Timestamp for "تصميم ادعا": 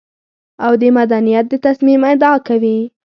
1.65-2.35